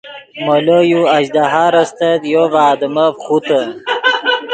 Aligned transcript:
مولو 0.45 0.79
یو 0.91 1.01
اژدھار 1.17 1.73
استت 1.81 2.21
یو 2.33 2.43
ڤے 2.53 2.61
آدمف 2.71 3.13
خوتے 3.23 3.61